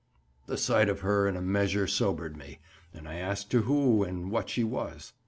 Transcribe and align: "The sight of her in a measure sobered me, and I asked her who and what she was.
"The 0.47 0.57
sight 0.57 0.89
of 0.89 1.01
her 1.01 1.27
in 1.27 1.37
a 1.37 1.43
measure 1.43 1.85
sobered 1.85 2.35
me, 2.35 2.57
and 2.91 3.07
I 3.07 3.17
asked 3.17 3.53
her 3.53 3.59
who 3.61 4.03
and 4.03 4.31
what 4.31 4.49
she 4.49 4.63
was. 4.63 5.13